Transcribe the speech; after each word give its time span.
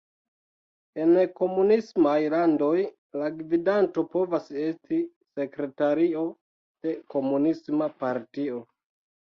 En 1.03 1.11
komunismaj 1.39 2.15
landoj, 2.35 2.71
la 3.25 3.29
gvidanto 3.35 4.07
povas 4.17 4.51
esti 4.65 5.01
"sekretario 5.41 6.29
de 6.89 6.99
komunisma 7.19 7.95
partio". 8.05 8.63